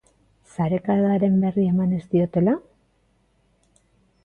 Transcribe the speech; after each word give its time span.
Sarekadaren 0.53 1.35
berri 1.43 1.67
eman 1.73 1.95
ez 1.99 2.01
diotela? 2.15 2.57